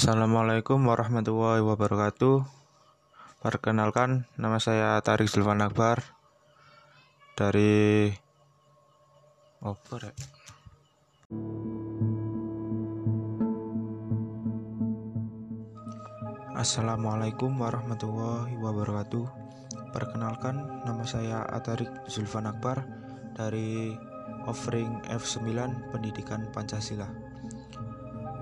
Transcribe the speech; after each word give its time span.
Assalamualaikum 0.00 0.88
warahmatullahi 0.88 1.60
wabarakatuh. 1.60 2.40
Perkenalkan, 3.44 4.24
nama 4.40 4.56
saya 4.56 4.96
Tarik 5.04 5.28
Zulfan 5.28 5.60
Akbar 5.60 6.00
dari 7.36 8.08
apa 9.60 9.94
rek? 10.00 10.16
Assalamualaikum 16.56 17.60
warahmatullahi 17.60 18.56
wabarakatuh. 18.56 19.24
Perkenalkan, 19.92 20.80
nama 20.88 21.04
saya 21.04 21.44
Atarik 21.44 21.92
Zulfan 22.08 22.48
Akbar 22.48 22.88
dari 23.36 23.92
Offering 24.48 25.04
F9 25.12 25.92
Pendidikan 25.92 26.48
Pancasila. 26.56 27.29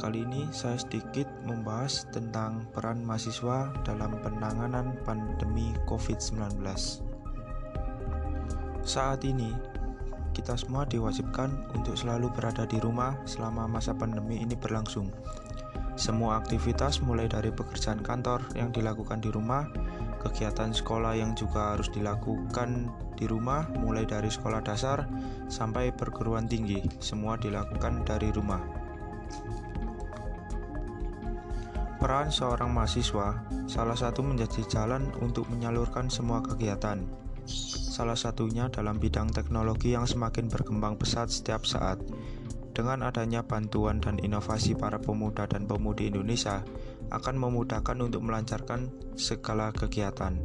Kali 0.00 0.24
ini 0.24 0.48
saya 0.48 0.80
sedikit 0.80 1.28
membahas 1.44 2.08
tentang 2.08 2.64
peran 2.72 3.04
mahasiswa 3.04 3.68
dalam 3.84 4.16
penanganan 4.24 4.96
pandemi 5.04 5.76
COVID-19. 5.84 6.56
Saat 8.80 9.28
ini, 9.28 9.52
kita 10.32 10.56
semua 10.56 10.88
diwajibkan 10.88 11.52
untuk 11.76 12.00
selalu 12.00 12.32
berada 12.32 12.64
di 12.64 12.80
rumah 12.80 13.12
selama 13.28 13.68
masa 13.68 13.92
pandemi 13.92 14.40
ini 14.40 14.56
berlangsung. 14.56 15.12
Semua 16.00 16.40
aktivitas 16.40 17.04
mulai 17.04 17.28
dari 17.28 17.52
pekerjaan 17.52 18.00
kantor 18.00 18.40
yang 18.56 18.72
dilakukan 18.72 19.20
di 19.20 19.28
rumah, 19.28 19.68
kegiatan 20.24 20.72
sekolah 20.72 21.12
yang 21.12 21.36
juga 21.36 21.76
harus 21.76 21.92
dilakukan 21.92 22.88
di 23.20 23.28
rumah 23.28 23.68
mulai 23.84 24.08
dari 24.08 24.32
sekolah 24.32 24.64
dasar 24.64 25.04
sampai 25.52 25.92
perguruan 25.92 26.48
tinggi, 26.48 26.80
semua 27.04 27.36
dilakukan 27.36 28.00
dari 28.08 28.32
rumah. 28.32 28.79
Peran 32.00 32.32
seorang 32.32 32.72
mahasiswa 32.72 33.44
salah 33.68 33.92
satu 33.92 34.24
menjadi 34.24 34.64
jalan 34.64 35.12
untuk 35.20 35.44
menyalurkan 35.52 36.08
semua 36.08 36.40
kegiatan. 36.40 37.04
Salah 37.92 38.16
satunya 38.16 38.72
dalam 38.72 38.96
bidang 38.96 39.28
teknologi 39.28 39.92
yang 39.92 40.08
semakin 40.08 40.48
berkembang 40.48 40.96
pesat 40.96 41.28
setiap 41.28 41.68
saat. 41.68 42.00
Dengan 42.72 43.04
adanya 43.04 43.44
bantuan 43.44 44.00
dan 44.00 44.16
inovasi 44.16 44.72
para 44.72 44.96
pemuda 44.96 45.44
dan 45.44 45.68
pemudi 45.68 46.08
Indonesia 46.08 46.64
akan 47.12 47.36
memudahkan 47.36 48.00
untuk 48.00 48.24
melancarkan 48.24 48.88
segala 49.20 49.68
kegiatan. 49.68 50.40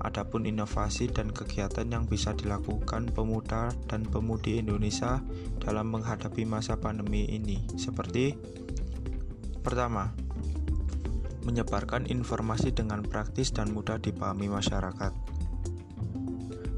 Adapun 0.00 0.48
inovasi 0.48 1.12
dan 1.12 1.28
kegiatan 1.28 1.84
yang 1.92 2.08
bisa 2.08 2.32
dilakukan 2.32 3.12
pemuda 3.12 3.68
dan 3.84 4.00
pemudi 4.08 4.64
Indonesia 4.64 5.20
dalam 5.60 5.92
menghadapi 5.92 6.48
masa 6.48 6.80
pandemi 6.80 7.28
ini 7.28 7.68
seperti 7.76 8.32
pertama, 9.60 10.25
menyebarkan 11.46 12.10
informasi 12.10 12.74
dengan 12.74 13.06
praktis 13.06 13.54
dan 13.54 13.70
mudah 13.70 14.02
dipahami 14.02 14.50
masyarakat. 14.50 15.14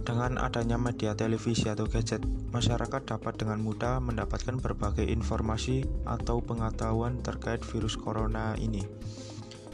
Dengan 0.05 0.41
adanya 0.41 0.81
media 0.81 1.13
televisi 1.13 1.69
atau 1.69 1.85
gadget, 1.85 2.25
masyarakat 2.53 3.05
dapat 3.05 3.37
dengan 3.37 3.61
mudah 3.61 4.01
mendapatkan 4.01 4.57
berbagai 4.57 5.05
informasi 5.05 5.85
atau 6.09 6.41
pengetahuan 6.41 7.21
terkait 7.21 7.61
virus 7.61 7.97
corona 7.97 8.57
ini. 8.57 8.85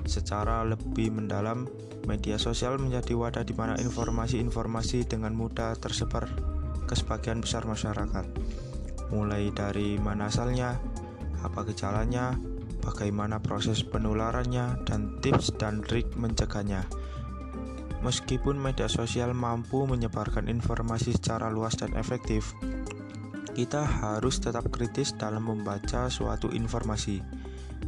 Secara 0.06 0.66
lebih 0.66 1.14
mendalam, 1.14 1.70
media 2.10 2.34
sosial 2.36 2.82
menjadi 2.82 3.14
wadah 3.14 3.46
di 3.46 3.54
mana 3.54 3.78
informasi-informasi 3.78 5.06
dengan 5.06 5.38
mudah 5.38 5.78
tersebar 5.78 6.26
ke 6.84 6.94
sebagian 6.98 7.38
besar 7.38 7.64
masyarakat. 7.64 8.26
Mulai 9.14 9.54
dari 9.54 9.96
mana 10.02 10.28
asalnya, 10.28 10.76
apa 11.46 11.62
gejalanya, 11.62 12.34
bagaimana 12.84 13.40
proses 13.40 13.80
penularannya, 13.80 14.84
dan 14.84 15.16
tips 15.24 15.56
dan 15.56 15.80
trik 15.80 16.12
mencegahnya. 16.20 16.84
Meskipun 18.04 18.60
media 18.60 18.84
sosial 18.84 19.32
mampu 19.32 19.88
menyebarkan 19.88 20.52
informasi 20.52 21.16
secara 21.16 21.48
luas 21.48 21.72
dan 21.80 21.96
efektif, 21.96 22.52
kita 23.56 23.80
harus 23.80 24.36
tetap 24.44 24.68
kritis 24.68 25.16
dalam 25.16 25.48
membaca 25.48 26.12
suatu 26.12 26.52
informasi. 26.52 27.24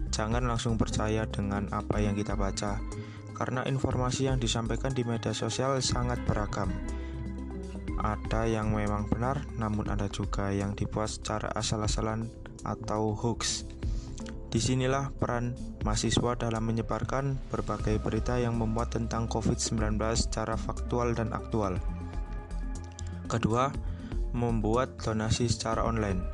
Jangan 0.09 0.49
langsung 0.49 0.81
percaya 0.81 1.29
dengan 1.29 1.69
apa 1.69 2.01
yang 2.01 2.17
kita 2.17 2.33
baca, 2.33 2.81
karena 3.37 3.61
informasi 3.69 4.33
yang 4.33 4.41
disampaikan 4.41 4.97
di 4.97 5.05
media 5.05 5.37
sosial 5.37 5.77
sangat 5.85 6.25
beragam. 6.25 6.73
Ada 8.01 8.49
yang 8.49 8.73
memang 8.73 9.13
benar, 9.13 9.45
namun 9.61 9.93
ada 9.93 10.09
juga 10.09 10.49
yang 10.49 10.73
dibuat 10.73 11.13
secara 11.13 11.53
asal-asalan 11.53 12.33
atau 12.65 13.13
hoax. 13.13 13.69
Di 14.57 14.65
sinilah 14.65 15.13
peran 15.13 15.53
mahasiswa 15.85 16.33
dalam 16.33 16.65
menyebarkan 16.65 17.37
berbagai 17.53 18.01
berita 18.01 18.41
yang 18.41 18.57
memuat 18.57 18.97
tentang 18.97 19.29
COVID-19 19.29 20.01
secara 20.17 20.57
faktual 20.57 21.13
dan 21.13 21.37
aktual. 21.37 21.77
Kedua, 23.29 23.69
membuat 24.33 24.97
donasi 24.97 25.53
secara 25.53 25.85
online. 25.85 26.25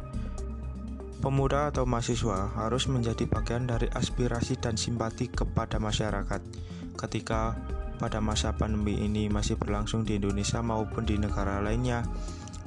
Pemuda 1.19 1.75
atau 1.75 1.83
mahasiswa 1.83 2.47
harus 2.63 2.87
menjadi 2.87 3.27
bagian 3.27 3.67
dari 3.67 3.91
aspirasi 3.91 4.55
dan 4.55 4.79
simpati 4.79 5.27
kepada 5.27 5.83
masyarakat 5.83 6.47
ketika 6.95 7.59
pada 7.99 8.23
masa 8.23 8.55
pandemi 8.55 9.03
ini 9.03 9.27
masih 9.27 9.59
berlangsung 9.59 10.07
di 10.07 10.23
Indonesia 10.23 10.63
maupun 10.63 11.03
di 11.03 11.19
negara 11.19 11.59
lainnya 11.59 12.07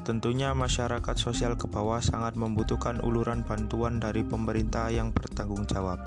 Tentunya 0.06 0.54
masyarakat 0.54 1.18
sosial 1.18 1.58
ke 1.58 1.66
bawah 1.66 1.98
sangat 1.98 2.38
membutuhkan 2.38 3.02
uluran 3.02 3.42
bantuan 3.42 3.98
dari 3.98 4.22
pemerintah 4.22 4.94
yang 4.94 5.10
bertanggung 5.10 5.66
jawab. 5.66 5.98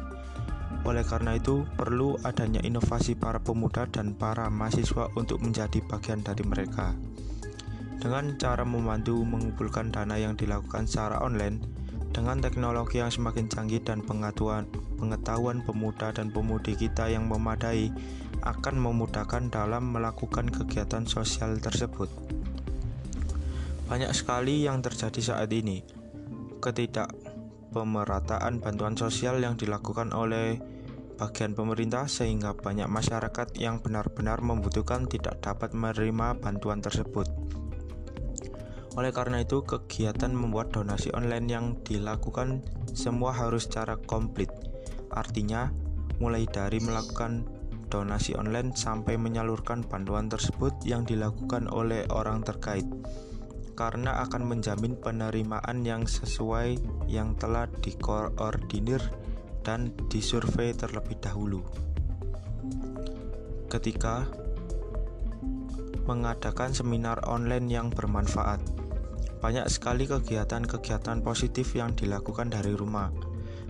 Oleh 0.87 1.03
karena 1.03 1.35
itu, 1.35 1.67
perlu 1.75 2.15
adanya 2.23 2.63
inovasi 2.63 3.19
para 3.19 3.43
pemuda 3.43 3.91
dan 3.91 4.15
para 4.15 4.47
mahasiswa 4.55 5.11
untuk 5.19 5.43
menjadi 5.43 5.83
bagian 5.83 6.23
dari 6.23 6.47
mereka. 6.47 6.95
Dengan 7.99 8.39
cara 8.39 8.63
membantu 8.63 9.19
mengumpulkan 9.19 9.91
dana 9.91 10.15
yang 10.15 10.39
dilakukan 10.39 10.87
secara 10.87 11.19
online, 11.19 11.59
dengan 12.15 12.39
teknologi 12.39 13.03
yang 13.03 13.11
semakin 13.11 13.51
canggih 13.51 13.83
dan 13.83 14.07
pengetahuan, 14.07 14.71
pengetahuan 14.95 15.59
pemuda 15.67 16.15
dan 16.15 16.31
pemudi 16.31 16.79
kita 16.79 17.11
yang 17.11 17.27
memadai 17.27 17.91
akan 18.47 18.79
memudahkan 18.79 19.51
dalam 19.51 19.91
melakukan 19.91 20.47
kegiatan 20.47 21.03
sosial 21.11 21.59
tersebut. 21.59 22.38
Banyak 23.89 24.13
sekali 24.13 24.69
yang 24.69 24.85
terjadi 24.85 25.33
saat 25.33 25.49
ini. 25.49 25.81
Ketidakpemerataan 26.61 28.61
bantuan 28.61 29.01
sosial 29.01 29.41
yang 29.41 29.57
dilakukan 29.57 30.13
oleh 30.13 30.61
bagian 31.17 31.57
pemerintah 31.57 32.05
sehingga 32.05 32.53
banyak 32.53 32.85
masyarakat 32.85 33.57
yang 33.57 33.81
benar-benar 33.81 34.45
membutuhkan 34.45 35.09
tidak 35.09 35.41
dapat 35.41 35.73
menerima 35.73 36.37
bantuan 36.37 36.85
tersebut. 36.85 37.33
Oleh 38.93 39.09
karena 39.09 39.41
itu, 39.41 39.65
kegiatan 39.65 40.37
membuat 40.37 40.69
donasi 40.69 41.09
online 41.17 41.49
yang 41.49 41.81
dilakukan 41.81 42.61
semua 42.93 43.33
harus 43.33 43.65
secara 43.65 43.97
komplit. 43.97 44.53
Artinya, 45.09 45.73
mulai 46.21 46.45
dari 46.45 46.77
melakukan 46.85 47.49
donasi 47.89 48.37
online 48.37 48.77
sampai 48.77 49.17
menyalurkan 49.17 49.81
bantuan 49.81 50.29
tersebut 50.29 50.77
yang 50.85 51.09
dilakukan 51.09 51.73
oleh 51.73 52.05
orang 52.13 52.45
terkait 52.45 52.85
karena 53.79 54.27
akan 54.27 54.43
menjamin 54.43 54.99
penerimaan 54.99 55.87
yang 55.87 56.03
sesuai 56.03 56.83
yang 57.07 57.39
telah 57.39 57.71
dikoordinir 57.79 58.99
dan 59.63 59.95
disurvei 60.11 60.75
terlebih 60.75 61.15
dahulu. 61.23 61.63
Ketika 63.71 64.27
mengadakan 66.11 66.75
seminar 66.75 67.23
online 67.31 67.71
yang 67.71 67.95
bermanfaat, 67.95 68.59
banyak 69.39 69.71
sekali 69.71 70.11
kegiatan-kegiatan 70.11 71.23
positif 71.23 71.79
yang 71.79 71.95
dilakukan 71.95 72.51
dari 72.51 72.75
rumah. 72.75 73.15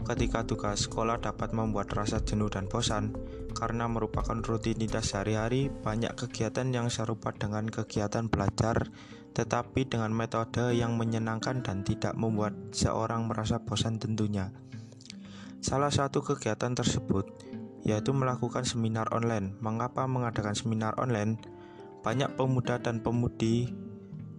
Ketika 0.06 0.46
tugas 0.46 0.86
sekolah 0.86 1.18
dapat 1.18 1.54
membuat 1.56 1.90
rasa 1.94 2.22
jenuh 2.22 2.50
dan 2.52 2.66
bosan, 2.70 3.16
karena 3.56 3.90
merupakan 3.90 4.38
rutinitas 4.38 5.14
sehari-hari, 5.14 5.70
banyak 5.70 6.14
kegiatan 6.14 6.70
yang 6.70 6.92
serupa 6.92 7.34
dengan 7.34 7.66
kegiatan 7.66 8.30
belajar 8.30 8.90
tetapi 9.38 9.86
dengan 9.86 10.10
metode 10.10 10.74
yang 10.74 10.98
menyenangkan 10.98 11.62
dan 11.62 11.86
tidak 11.86 12.18
membuat 12.18 12.58
seorang 12.74 13.30
merasa 13.30 13.62
bosan 13.62 14.02
tentunya. 14.02 14.50
Salah 15.62 15.94
satu 15.94 16.26
kegiatan 16.26 16.74
tersebut 16.74 17.30
yaitu 17.86 18.10
melakukan 18.10 18.66
seminar 18.66 19.06
online. 19.14 19.54
Mengapa 19.62 20.10
mengadakan 20.10 20.58
seminar 20.58 20.98
online? 20.98 21.38
Banyak 22.02 22.34
pemuda 22.34 22.82
dan 22.82 22.98
pemudi 22.98 23.70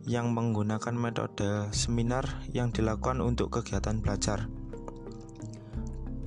yang 0.04 0.36
menggunakan 0.36 0.96
metode 0.96 1.72
seminar 1.72 2.44
yang 2.52 2.76
dilakukan 2.76 3.24
untuk 3.24 3.56
kegiatan 3.56 4.04
belajar. 4.04 4.52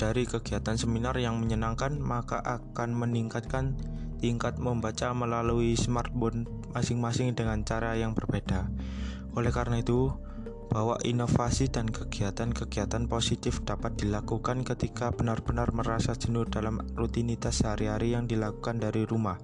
Dari 0.03 0.27
kegiatan 0.27 0.75
seminar 0.75 1.15
yang 1.15 1.39
menyenangkan, 1.39 1.95
maka 2.03 2.43
akan 2.43 2.91
meningkatkan 2.91 3.79
tingkat 4.19 4.59
membaca 4.59 5.15
melalui 5.15 5.79
smartphone 5.79 6.51
masing-masing 6.75 7.39
dengan 7.39 7.63
cara 7.63 7.95
yang 7.95 8.11
berbeda. 8.11 8.67
Oleh 9.39 9.55
karena 9.55 9.79
itu, 9.79 10.11
bahwa 10.75 10.99
inovasi 11.07 11.71
dan 11.71 11.87
kegiatan-kegiatan 11.87 13.07
positif 13.07 13.63
dapat 13.63 13.95
dilakukan 13.95 14.67
ketika 14.67 15.15
benar-benar 15.15 15.71
merasa 15.71 16.19
jenuh 16.19 16.51
dalam 16.51 16.83
rutinitas 16.99 17.63
sehari-hari 17.63 18.19
yang 18.19 18.27
dilakukan 18.27 18.83
dari 18.83 19.07
rumah. 19.07 19.39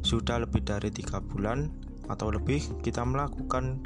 Sudah 0.00 0.40
lebih 0.40 0.64
dari 0.64 0.88
tiga 0.88 1.20
bulan 1.20 1.68
atau 2.08 2.32
lebih 2.32 2.64
kita 2.80 3.04
melakukan 3.04 3.84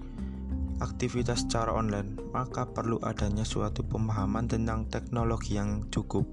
aktivitas 0.83 1.47
secara 1.47 1.75
online, 1.75 2.19
maka 2.35 2.67
perlu 2.67 2.99
adanya 3.05 3.47
suatu 3.47 3.87
pemahaman 3.87 4.51
tentang 4.51 4.89
teknologi 4.91 5.55
yang 5.55 5.87
cukup. 5.93 6.27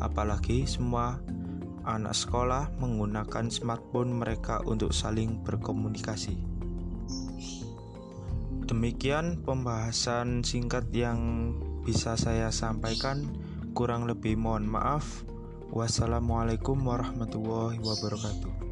Apalagi 0.00 0.64
semua 0.64 1.20
anak 1.84 2.16
sekolah 2.16 2.72
menggunakan 2.80 3.52
smartphone 3.52 4.16
mereka 4.16 4.64
untuk 4.64 4.96
saling 4.96 5.44
berkomunikasi. 5.44 6.40
Demikian 8.64 9.44
pembahasan 9.44 10.40
singkat 10.40 10.88
yang 10.96 11.52
bisa 11.84 12.16
saya 12.16 12.48
sampaikan. 12.48 13.28
Kurang 13.76 14.08
lebih 14.08 14.40
mohon 14.40 14.64
maaf. 14.64 15.28
Wassalamualaikum 15.68 16.80
warahmatullahi 16.80 17.82
wabarakatuh. 17.82 18.63